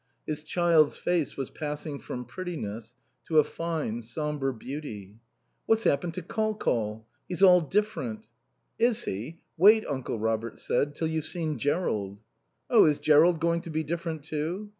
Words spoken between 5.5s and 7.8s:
"What's happened to Col Col? He's all